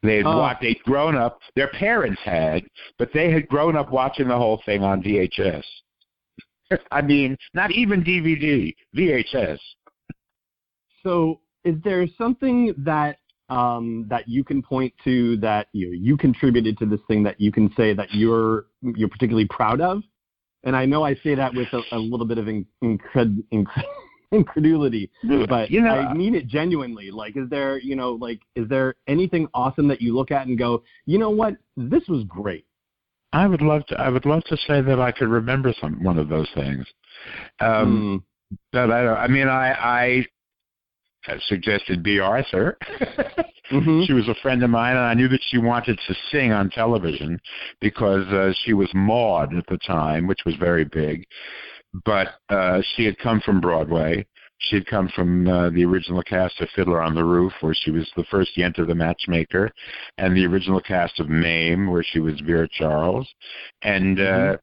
They 0.03 0.19
had 0.19 0.27
Oh. 0.27 0.39
watched, 0.39 0.63
they'd 0.63 0.83
grown 0.85 1.17
up, 1.17 1.41
their 1.55 1.69
parents 1.69 2.21
had, 2.23 2.65
but 2.99 3.13
they 3.13 3.31
had 3.31 3.49
grown 3.49 3.77
up 3.77 3.91
watching 3.91 4.29
the 4.29 4.37
whole 4.37 4.63
thing 4.65 4.83
on 4.83 5.03
VHS. 5.03 5.65
I 6.91 7.03
mean, 7.03 7.37
not 7.55 7.73
even 7.73 8.03
DVD, 8.03 8.75
VHS. 8.97 9.59
So, 11.03 11.41
is 11.65 11.77
there 11.83 12.07
something 12.19 12.75
that 12.79 13.19
um, 13.49 14.07
that 14.09 14.29
you 14.29 14.45
can 14.45 14.63
point 14.63 14.93
to 15.05 15.37
that 15.39 15.69
you 15.73 15.91
you 15.91 16.17
contributed 16.17 16.79
to 16.79 16.87
this 16.87 17.01
thing 17.09 17.23
that 17.23 17.41
you 17.41 17.53
can 17.53 17.73
say 17.77 17.95
that 17.95 18.13
you're 18.13 18.67
you're 18.83 19.09
particularly 19.09 19.47
proud 19.49 19.81
of? 19.81 20.03
And 20.65 20.75
I 20.75 20.85
know 20.85 21.05
I 21.05 21.15
say 21.17 21.35
that 21.35 21.55
with 21.55 21.69
a, 21.73 21.83
a 21.93 21.99
little 21.99 22.27
bit 22.27 22.39
of 22.39 22.49
in, 22.49 22.67
incred, 22.83 23.43
incred, 23.53 23.85
incredulity, 24.33 25.11
but 25.49 25.71
you 25.71 25.81
know, 25.81 25.95
I 25.95 26.13
mean 26.13 26.35
it 26.35 26.47
genuinely. 26.49 27.11
Like, 27.11 27.37
is 27.37 27.49
there 27.49 27.79
you 27.79 27.95
know 27.95 28.13
like 28.13 28.41
is 28.57 28.69
there 28.69 28.95
anything 29.07 29.49
awesome 29.55 29.87
that 29.89 30.01
you 30.01 30.15
look 30.15 30.31
at 30.31 30.47
and 30.47 30.59
go, 30.59 30.83
you 31.07 31.19
know 31.19 31.31
what, 31.31 31.57
this 31.77 32.03
was 32.09 32.25
great. 32.25 32.67
I 33.33 33.47
would 33.47 33.63
love 33.63 33.87
to. 33.87 34.01
I 34.01 34.09
would 34.09 34.25
love 34.25 34.43
to 34.45 34.57
say 34.67 34.81
that 34.81 35.01
I 35.01 35.13
could 35.13 35.29
remember 35.29 35.75
some 35.81 36.03
one 36.03 36.19
of 36.19 36.29
those 36.29 36.49
things. 36.55 36.87
Um, 37.61 38.23
Mm. 38.53 38.59
But 38.73 38.91
I 38.93 39.03
don't. 39.03 39.17
I 39.17 39.27
mean, 39.27 39.49
I 39.49 39.73
I 39.73 40.27
suggested 41.49 42.03
Bea 42.03 42.21
Arthur. 42.21 42.79
Mhm. 43.71 44.07
She 44.07 44.13
was 44.13 44.29
a 44.29 44.35
friend 44.43 44.63
of 44.63 44.71
mine, 44.71 44.97
and 44.97 45.05
I 45.05 45.15
knew 45.15 45.27
that 45.29 45.43
she 45.49 45.59
wanted 45.59 45.99
to 46.07 46.15
sing 46.31 46.53
on 46.53 46.71
television 46.71 47.41
because 47.81 48.25
uh, 48.29 48.53
she 48.65 48.75
was 48.75 48.89
Maude 48.95 49.55
at 49.57 49.67
the 49.67 49.79
time, 49.79 50.29
which 50.29 50.45
was 50.47 50.55
very 50.57 50.85
big. 50.85 51.27
But 52.05 52.35
uh, 52.49 52.81
she 52.95 53.05
had 53.05 53.19
come 53.19 53.41
from 53.41 53.61
Broadway. 53.61 54.25
She 54.59 54.77
had 54.77 54.87
come 54.87 55.09
from 55.15 55.49
uh, 55.49 55.71
the 55.71 55.85
original 55.85 56.23
cast 56.23 56.61
of 56.61 56.69
Fiddler 56.77 57.03
on 57.03 57.15
the 57.15 57.25
Roof, 57.25 57.53
where 57.61 57.75
she 57.75 57.91
was 57.91 58.09
the 58.17 58.25
first 58.31 58.57
Yenta 58.57 58.87
the 58.87 58.95
Matchmaker, 58.95 59.71
and 60.17 60.37
the 60.37 60.47
original 60.47 60.81
cast 60.81 61.19
of 61.19 61.29
Mame, 61.29 61.91
where 61.91 62.05
she 62.05 62.21
was 62.21 62.39
Vera 62.41 62.69
Charles. 62.71 63.29
And 63.83 64.21
uh, 64.21 64.57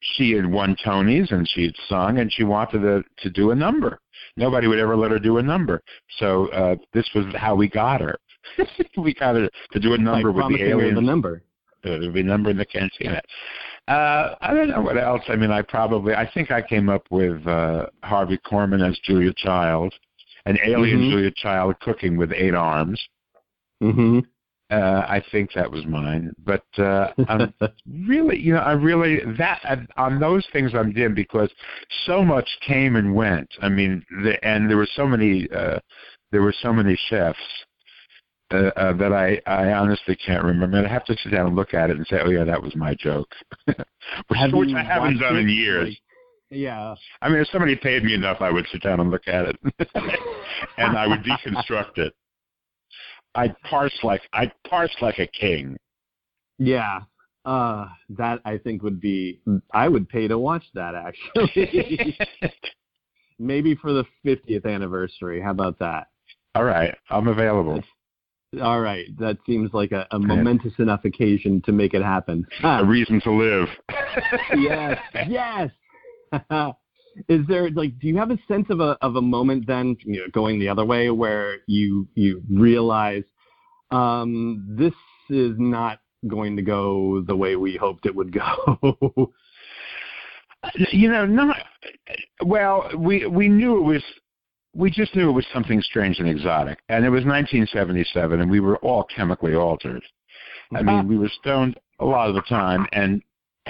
she 0.00 0.32
had 0.32 0.46
won 0.46 0.74
Tonys, 0.84 1.30
and 1.30 1.48
she 1.48 1.66
had 1.66 1.74
sung, 1.88 2.18
and 2.18 2.32
she 2.32 2.42
wanted 2.42 2.80
to, 2.80 3.04
to 3.18 3.30
do 3.30 3.52
a 3.52 3.54
number. 3.54 4.00
Nobody 4.36 4.66
would 4.66 4.78
ever 4.78 4.96
let 4.96 5.10
her 5.10 5.18
do 5.18 5.38
a 5.38 5.42
number. 5.42 5.82
So 6.18 6.48
uh, 6.48 6.76
this 6.92 7.08
was 7.14 7.26
how 7.34 7.54
we 7.54 7.68
got 7.68 8.00
her. 8.00 8.18
we 8.96 9.14
got 9.14 9.34
her 9.36 9.48
to 9.72 9.80
do 9.80 9.94
a 9.94 9.98
number 9.98 10.32
with 10.32 10.48
the 10.48 10.58
her 10.58 10.94
the 10.94 11.00
number. 11.00 11.42
Uh, 11.84 11.92
a 11.92 12.22
number 12.22 12.50
in 12.50 12.58
the 12.58 12.64
cantina. 12.66 13.22
Uh, 13.88 14.34
I 14.40 14.52
don't 14.52 14.68
know 14.68 14.82
what 14.82 14.98
else. 14.98 15.22
I 15.28 15.36
mean, 15.36 15.50
I 15.50 15.62
probably, 15.62 16.14
I 16.14 16.30
think 16.30 16.50
I 16.50 16.60
came 16.60 16.90
up 16.90 17.04
with 17.10 17.46
uh, 17.46 17.86
Harvey 18.02 18.38
Korman 18.38 18.86
as 18.86 18.98
Julia 19.02 19.32
Child, 19.36 19.94
an 20.44 20.58
alien 20.64 21.00
Mhm. 21.00 21.10
Julia 21.10 21.30
Child 21.30 21.80
cooking 21.80 22.16
with 22.16 22.32
eight 22.32 22.54
arms. 22.54 23.00
hmm 23.80 24.20
Uh, 24.70 25.04
I 25.08 25.22
think 25.32 25.50
that 25.54 25.70
was 25.70 25.84
mine. 25.86 26.32
But 26.44 26.64
uh, 26.78 27.08
I'm 27.28 27.52
really, 28.06 28.38
you 28.38 28.54
know, 28.54 28.60
I 28.60 28.72
really 28.72 29.20
that 29.36 29.80
on 29.96 30.20
those 30.20 30.46
things 30.52 30.72
I'm 30.74 30.92
dim 30.92 31.14
because 31.14 31.50
so 32.06 32.24
much 32.24 32.48
came 32.66 32.96
and 32.96 33.14
went. 33.14 33.48
I 33.60 33.68
mean, 33.68 34.04
the, 34.22 34.42
and 34.46 34.70
there 34.70 34.76
were 34.76 34.88
so 34.94 35.06
many, 35.06 35.48
uh, 35.50 35.80
there 36.30 36.42
were 36.42 36.54
so 36.62 36.72
many 36.72 36.98
chefs 37.08 37.38
uh, 38.52 38.70
uh, 38.76 38.92
that 38.94 39.12
I, 39.12 39.40
I 39.46 39.72
honestly 39.72 40.16
can't 40.16 40.44
remember. 40.44 40.84
I 40.84 40.88
have 40.88 41.04
to 41.06 41.16
sit 41.22 41.30
down 41.30 41.46
and 41.46 41.56
look 41.56 41.74
at 41.74 41.90
it 41.90 41.96
and 41.96 42.06
say, 42.06 42.18
oh 42.24 42.30
yeah, 42.30 42.44
that 42.44 42.62
was 42.62 42.74
my 42.76 42.94
joke, 42.94 43.32
which, 43.64 43.76
which 44.28 44.74
I 44.74 44.82
haven't 44.82 45.18
done 45.18 45.36
in 45.36 45.48
years. 45.48 45.88
Like, 45.88 45.98
yeah. 46.50 46.94
I 47.22 47.28
mean, 47.28 47.38
if 47.38 47.48
somebody 47.48 47.76
paid 47.76 48.02
me 48.02 48.14
enough, 48.14 48.38
I 48.40 48.50
would 48.50 48.66
sit 48.72 48.82
down 48.82 48.98
and 48.98 49.10
look 49.10 49.28
at 49.28 49.46
it, 49.46 49.56
and 50.78 50.98
I 50.98 51.06
would 51.06 51.22
deconstruct 51.22 51.98
it. 51.98 52.12
I'd 53.34 53.54
parse 53.62 53.96
like 54.02 54.22
I'd 54.32 54.52
parse 54.68 54.94
like 55.00 55.18
a 55.18 55.26
king. 55.26 55.76
Yeah. 56.58 57.00
Uh, 57.44 57.86
that 58.10 58.40
I 58.44 58.58
think 58.58 58.82
would 58.82 59.00
be. 59.00 59.40
I 59.72 59.88
would 59.88 60.08
pay 60.08 60.28
to 60.28 60.38
watch 60.38 60.64
that 60.74 60.94
actually. 60.94 62.18
Maybe 63.38 63.74
for 63.74 63.92
the 63.94 64.04
50th 64.26 64.66
anniversary. 64.66 65.40
How 65.40 65.52
about 65.52 65.78
that? 65.78 66.08
All 66.54 66.64
right, 66.64 66.94
I'm 67.08 67.28
available. 67.28 67.82
All 68.60 68.80
right, 68.80 69.06
that 69.18 69.38
seems 69.46 69.70
like 69.72 69.92
a, 69.92 70.06
a 70.10 70.18
momentous 70.18 70.72
enough 70.78 71.04
occasion 71.04 71.62
to 71.64 71.72
make 71.72 71.94
it 71.94 72.02
happen. 72.02 72.44
A 72.64 72.84
reason 72.84 73.20
to 73.22 73.30
live. 73.30 73.68
yes, 74.58 74.98
yes. 75.28 75.70
Is 77.28 77.46
there 77.48 77.70
like, 77.70 77.98
do 77.98 78.06
you 78.06 78.16
have 78.16 78.30
a 78.30 78.38
sense 78.48 78.66
of 78.70 78.80
a 78.80 78.96
of 79.02 79.16
a 79.16 79.22
moment 79.22 79.66
then, 79.66 79.96
you 80.04 80.20
know, 80.20 80.26
going 80.32 80.58
the 80.58 80.68
other 80.68 80.84
way, 80.84 81.10
where 81.10 81.58
you 81.66 82.08
you 82.14 82.42
realize 82.50 83.24
um, 83.90 84.64
this 84.68 84.94
is 85.28 85.54
not 85.58 86.00
going 86.26 86.56
to 86.56 86.62
go 86.62 87.22
the 87.22 87.36
way 87.36 87.56
we 87.56 87.76
hoped 87.76 88.06
it 88.06 88.14
would 88.14 88.32
go? 88.32 89.32
you 90.92 91.10
know, 91.10 91.26
not 91.26 91.56
well. 92.44 92.90
We 92.96 93.26
we 93.26 93.48
knew 93.48 93.78
it 93.78 93.82
was 93.82 94.02
we 94.74 94.90
just 94.90 95.14
knew 95.16 95.28
it 95.28 95.32
was 95.32 95.46
something 95.52 95.82
strange 95.82 96.18
and 96.18 96.28
exotic. 96.28 96.78
And 96.88 97.04
it 97.04 97.10
was 97.10 97.24
1977, 97.24 98.40
and 98.40 98.50
we 98.50 98.60
were 98.60 98.76
all 98.78 99.04
chemically 99.04 99.54
altered. 99.54 100.02
I 100.72 100.82
mean, 100.82 101.08
we 101.08 101.18
were 101.18 101.30
stoned 101.40 101.78
a 101.98 102.04
lot 102.04 102.28
of 102.28 102.36
the 102.36 102.42
time, 102.42 102.86
and 102.92 103.20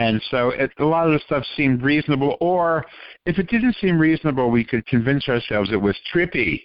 and 0.00 0.20
so 0.30 0.48
it, 0.48 0.70
a 0.78 0.84
lot 0.84 1.06
of 1.06 1.12
the 1.12 1.20
stuff 1.26 1.44
seemed 1.56 1.82
reasonable. 1.82 2.38
Or 2.40 2.86
if 3.26 3.38
it 3.38 3.48
didn't 3.48 3.76
seem 3.76 3.98
reasonable, 3.98 4.50
we 4.50 4.64
could 4.64 4.86
convince 4.86 5.28
ourselves 5.28 5.70
it 5.70 5.76
was 5.76 5.94
trippy, 6.12 6.62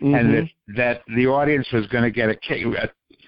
mm-hmm. 0.00 0.14
and 0.14 0.34
that 0.34 0.48
that 0.74 1.02
the 1.14 1.26
audience 1.26 1.68
was 1.72 1.86
going 1.88 2.04
to 2.04 2.10
get 2.10 2.30
a 2.30 2.34
kick. 2.36 2.64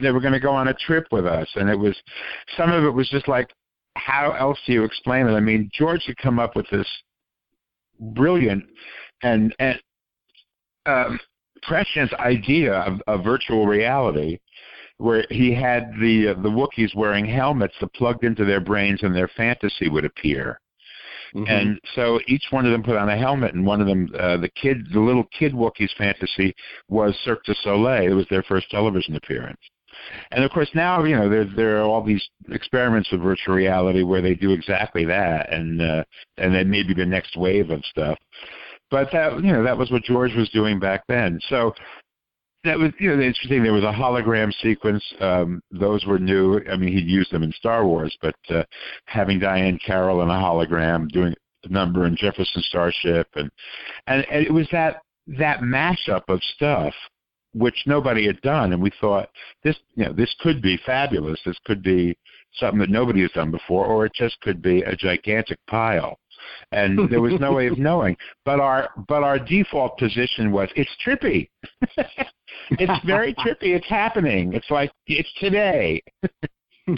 They 0.01 0.11
were 0.11 0.21
going 0.21 0.33
to 0.33 0.41
go 0.41 0.53
on 0.53 0.69
a 0.69 0.75
trip 0.75 1.07
with 1.13 1.27
us, 1.27 1.47
and 1.57 1.69
it 1.69 1.79
was 1.79 1.95
some 2.57 2.73
of 2.73 2.83
it 2.85 2.91
was 2.91 3.11
just 3.11 3.29
like, 3.29 3.51
how 3.97 4.33
else 4.33 4.59
do 4.67 4.73
you 4.73 4.85
explain 4.85 5.27
it? 5.27 5.33
I 5.33 5.41
mean, 5.41 5.71
George 5.75 6.05
had 6.07 6.17
come 6.17 6.39
up 6.39 6.57
with 6.57 6.67
this 6.71 6.89
brilliant 8.01 8.65
and 9.23 9.55
and 9.59 9.79
um, 10.87 11.21
prescient 11.63 12.15
idea 12.15 12.73
of, 12.73 13.03
of 13.07 13.23
virtual 13.23 13.67
reality, 13.67 14.39
where 15.01 15.25
he 15.31 15.55
had 15.55 15.93
the 15.99 16.29
uh, 16.29 16.43
the 16.43 16.51
Wookiees 16.51 16.95
wearing 16.95 17.25
helmets 17.25 17.75
that 17.81 17.93
plugged 17.95 18.23
into 18.23 18.45
their 18.45 18.61
brains 18.61 19.03
and 19.03 19.17
their 19.17 19.29
fantasy 19.29 19.89
would 19.89 20.05
appear. 20.05 20.61
Mm-hmm. 21.35 21.47
And 21.49 21.81
so 21.95 22.21
each 22.27 22.45
one 22.51 22.67
of 22.67 22.73
them 22.73 22.83
put 22.83 22.97
on 22.97 23.09
a 23.09 23.17
helmet, 23.17 23.55
and 23.55 23.65
one 23.65 23.81
of 23.81 23.87
them, 23.87 24.11
uh, 24.19 24.37
the 24.37 24.51
kid, 24.51 24.87
the 24.93 25.01
little 25.01 25.25
kid 25.37 25.53
Wookiees 25.53 25.95
fantasy 25.97 26.55
was 26.89 27.17
Cirque 27.25 27.45
du 27.45 27.55
Soleil. 27.63 28.13
It 28.13 28.15
was 28.15 28.27
their 28.31 28.43
first 28.43 28.69
television 28.71 29.17
appearance. 29.17 29.61
And 30.33 30.45
of 30.45 30.51
course, 30.51 30.71
now 30.75 31.03
you 31.05 31.17
know 31.17 31.29
there 31.29 31.45
there 31.45 31.79
are 31.79 31.83
all 31.83 32.05
these 32.05 32.27
experiments 32.51 33.11
with 33.11 33.23
virtual 33.23 33.55
reality 33.55 34.03
where 34.03 34.23
they 34.23 34.35
do 34.35 34.51
exactly 34.51 35.05
that, 35.07 35.53
and 35.53 35.81
uh, 35.81 36.05
and 36.37 36.55
then 36.55 36.69
maybe 36.69 36.93
the 36.93 37.07
next 37.07 37.37
wave 37.37 37.71
of 37.71 37.83
stuff 37.87 38.19
but 38.91 39.09
that 39.13 39.37
you 39.45 39.53
know 39.53 39.63
that 39.63 39.79
was 39.79 39.91
what 39.91 40.03
George 40.03 40.35
was 40.35 40.49
doing 40.51 40.81
back 40.81 41.05
then. 41.07 41.39
So 41.49 41.73
that 42.65 42.79
was 42.79 42.93
you 42.99 43.09
know 43.09 43.23
interesting. 43.23 43.63
There 43.63 43.73
was 43.73 43.85
a 43.85 43.93
hologram 43.93 44.53
sequence; 44.63 45.03
um, 45.21 45.63
those 45.71 46.05
were 46.05 46.19
new. 46.19 46.61
I 46.71 46.77
mean, 46.77 46.93
he'd 46.93 47.07
used 47.07 47.33
them 47.33 47.43
in 47.43 47.53
Star 47.53 47.87
Wars, 47.87 48.17
but 48.21 48.37
uh, 48.51 48.65
having 49.07 49.41
Diahann 49.41 49.81
Carroll 49.85 50.23
in 50.23 50.29
a 50.29 50.33
hologram, 50.33 51.09
doing 51.09 51.35
a 51.65 51.69
number 51.69 52.07
in 52.07 52.17
Jefferson 52.17 52.63
Starship, 52.63 53.29
and 53.35 53.51
and, 54.07 54.27
and 54.31 54.47
it 54.47 54.53
was 54.53 54.69
that 54.73 55.03
that 55.39 55.61
mashup 55.61 56.23
of 56.29 56.41
stuff 56.55 56.95
which 57.53 57.83
nobody 57.87 58.27
had 58.27 58.41
done, 58.43 58.73
and 58.73 58.83
we 58.83 58.93
thought 59.01 59.29
this 59.65 59.77
you 59.97 60.05
know 60.05 60.13
this 60.13 60.35
could 60.41 60.61
be 60.61 60.79
fabulous. 60.85 61.41
This 61.45 61.59
could 61.65 61.83
be 61.83 62.17
something 62.55 62.81
that 62.81 62.91
nobody 62.91 63.23
has 63.23 63.33
done 63.33 63.51
before, 63.51 63.87
or 63.87 64.07
it 64.07 64.13
just 64.15 64.39
could 64.43 64.61
be 64.61 64.83
a 64.83 64.95
gigantic 64.95 65.59
pile 65.67 66.20
and 66.73 67.11
there 67.11 67.21
was 67.21 67.39
no 67.41 67.53
way 67.53 67.67
of 67.67 67.79
knowing. 67.79 68.17
But 68.45 68.61
our 68.61 68.91
but 69.09 69.23
our 69.23 69.39
default 69.39 69.99
position 69.99 70.53
was 70.53 70.69
it's 70.77 70.91
trippy. 71.05 71.51
it's 72.71 73.05
very 73.05 73.35
trippy. 73.35 73.75
It's 73.75 73.89
happening. 73.89 74.53
It's 74.53 74.71
like 74.71 74.93
it's 75.07 75.33
today. 75.39 76.03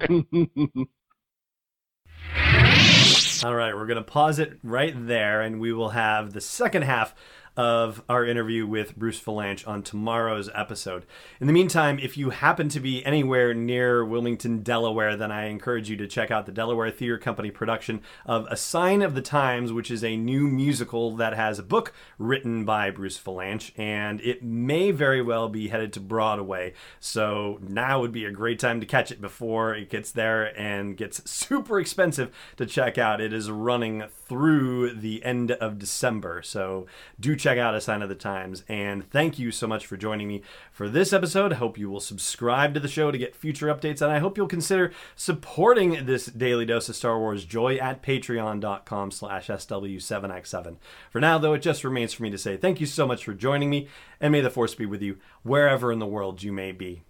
All 3.44 3.54
right, 3.56 3.74
we're 3.74 3.86
going 3.86 3.96
to 3.96 4.04
pause 4.04 4.38
it 4.38 4.58
right 4.62 4.94
there, 5.06 5.40
and 5.40 5.60
we 5.60 5.72
will 5.72 5.88
have 5.88 6.32
the 6.32 6.40
second 6.40 6.82
half 6.82 7.12
of 7.56 8.02
our 8.08 8.24
interview 8.24 8.66
with 8.66 8.96
Bruce 8.96 9.20
Vilanch 9.20 9.66
on 9.68 9.82
tomorrow's 9.82 10.48
episode. 10.54 11.04
In 11.38 11.46
the 11.46 11.52
meantime, 11.52 11.98
if 11.98 12.16
you 12.16 12.30
happen 12.30 12.68
to 12.70 12.80
be 12.80 13.04
anywhere 13.04 13.52
near 13.52 14.04
Wilmington, 14.04 14.62
Delaware, 14.62 15.16
then 15.16 15.30
I 15.30 15.46
encourage 15.46 15.90
you 15.90 15.96
to 15.98 16.06
check 16.06 16.30
out 16.30 16.46
the 16.46 16.52
Delaware 16.52 16.90
Theater 16.90 17.18
Company 17.18 17.50
production 17.50 18.00
of 18.24 18.46
A 18.50 18.56
Sign 18.56 19.02
of 19.02 19.14
the 19.14 19.20
Times, 19.20 19.70
which 19.72 19.90
is 19.90 20.02
a 20.02 20.16
new 20.16 20.48
musical 20.48 21.14
that 21.16 21.34
has 21.34 21.58
a 21.58 21.62
book 21.62 21.92
written 22.18 22.64
by 22.64 22.90
Bruce 22.90 23.18
Vilanch, 23.18 23.78
and 23.78 24.20
it 24.22 24.42
may 24.42 24.90
very 24.90 25.20
well 25.20 25.48
be 25.48 25.68
headed 25.68 25.92
to 25.92 26.00
Broadway. 26.00 26.72
So 27.00 27.58
now 27.60 28.00
would 28.00 28.12
be 28.12 28.24
a 28.24 28.30
great 28.30 28.60
time 28.60 28.80
to 28.80 28.86
catch 28.86 29.10
it 29.10 29.20
before 29.20 29.74
it 29.74 29.90
gets 29.90 30.10
there 30.10 30.58
and 30.58 30.96
gets 30.96 31.30
super 31.30 31.78
expensive 31.78 32.34
to 32.56 32.64
check 32.64 32.96
out. 32.96 33.20
It 33.20 33.34
is 33.34 33.50
running 33.50 34.04
through 34.10 34.94
the 34.94 35.22
end 35.22 35.50
of 35.50 35.78
December, 35.78 36.40
so 36.42 36.86
do 37.20 37.36
check 37.42 37.58
out 37.58 37.74
A 37.74 37.80
Sign 37.80 38.02
of 38.02 38.08
the 38.08 38.14
Times. 38.14 38.62
And 38.68 39.10
thank 39.10 39.38
you 39.38 39.50
so 39.50 39.66
much 39.66 39.86
for 39.86 39.96
joining 39.96 40.28
me 40.28 40.42
for 40.70 40.88
this 40.88 41.12
episode. 41.12 41.52
I 41.52 41.56
hope 41.56 41.76
you 41.76 41.90
will 41.90 42.00
subscribe 42.00 42.72
to 42.74 42.80
the 42.80 42.88
show 42.88 43.10
to 43.10 43.18
get 43.18 43.34
future 43.34 43.66
updates, 43.66 44.00
and 44.00 44.12
I 44.12 44.20
hope 44.20 44.36
you'll 44.36 44.46
consider 44.46 44.92
supporting 45.16 46.06
this 46.06 46.26
daily 46.26 46.64
dose 46.64 46.88
of 46.88 46.96
Star 46.96 47.18
Wars 47.18 47.44
joy 47.44 47.76
at 47.76 48.02
patreon.com 48.02 49.10
slash 49.10 49.48
SW7X7. 49.48 50.76
For 51.10 51.20
now, 51.20 51.38
though, 51.38 51.54
it 51.54 51.62
just 51.62 51.84
remains 51.84 52.12
for 52.12 52.22
me 52.22 52.30
to 52.30 52.38
say 52.38 52.56
thank 52.56 52.80
you 52.80 52.86
so 52.86 53.06
much 53.06 53.24
for 53.24 53.34
joining 53.34 53.70
me, 53.70 53.88
and 54.20 54.30
may 54.30 54.40
the 54.40 54.50
Force 54.50 54.74
be 54.74 54.86
with 54.86 55.02
you 55.02 55.18
wherever 55.42 55.90
in 55.90 55.98
the 55.98 56.06
world 56.06 56.42
you 56.42 56.52
may 56.52 56.72
be. 56.72 57.02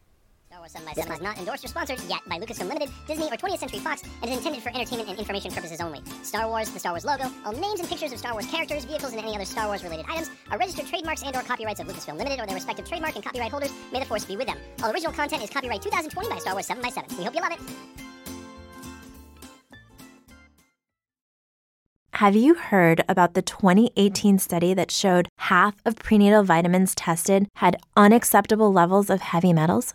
Wars 0.63 0.71
7 0.71 0.87
by 0.87 0.93
7 0.93 1.13
is 1.13 1.21
not 1.21 1.39
endorsed 1.39 1.65
or 1.65 1.69
sponsored 1.69 1.99
yet 2.09 2.21
by 2.29 2.39
Lucasfilm 2.39 2.69
Limited, 2.69 2.89
Disney, 3.09 3.27
or 3.27 3.37
20th 3.37 3.59
Century 3.59 3.81
Fox, 3.81 4.05
and 4.23 4.31
is 4.31 4.37
intended 4.37 4.63
for 4.63 4.69
entertainment 4.69 5.09
and 5.09 5.19
information 5.19 5.51
purposes 5.51 5.81
only. 5.81 6.01
Star 6.23 6.47
Wars, 6.47 6.71
the 6.71 6.79
Star 6.79 6.93
Wars 6.93 7.05
logo, 7.05 7.25
all 7.45 7.51
names 7.51 7.81
and 7.81 7.89
pictures 7.89 8.13
of 8.13 8.19
Star 8.21 8.33
Wars 8.33 8.47
characters, 8.47 8.85
vehicles, 8.85 9.11
and 9.11 9.21
any 9.21 9.35
other 9.35 9.45
Star 9.45 9.67
Wars-related 9.67 10.07
items 10.09 10.31
are 10.53 10.59
registered 10.59 10.87
trademarks 10.87 11.25
and 11.25 11.35
or 11.35 11.43
copyrights 11.43 11.81
of 11.81 11.89
Lucasfilm 11.89 12.17
Limited 12.17 12.39
or 12.39 12.47
their 12.47 12.55
respective 12.55 12.89
trademark 12.89 13.17
and 13.17 13.25
copyright 13.25 13.51
holders. 13.51 13.73
May 13.93 13.99
the 13.99 14.07
Force 14.07 14.25
be 14.25 14.37
with 14.37 14.47
them. 14.47 14.57
All 14.85 14.93
original 14.93 15.13
content 15.13 15.43
is 15.43 15.51
copyright 15.51 15.83
2020 15.83 16.29
by 16.29 16.39
Star 16.39 16.55
Wars 16.55 16.67
7 16.67 16.81
by 16.81 16.91
7 16.91 17.11
We 17.19 17.25
hope 17.25 17.35
you 17.35 17.43
love 17.43 17.53
it. 17.53 17.61
Have 22.13 22.37
you 22.37 22.55
heard 22.55 23.03
about 23.09 23.35
the 23.35 23.43
2018 23.43 24.39
study 24.39 24.75
that 24.75 24.93
showed 24.93 25.29
half 25.39 25.75
of 25.85 25.97
prenatal 25.97 26.45
vitamins 26.45 26.95
tested 26.95 27.49
had 27.57 27.79
unacceptable 27.97 28.73
levels 28.73 29.11
of 29.11 29.23
heavy 29.23 29.53
metals? 29.53 29.95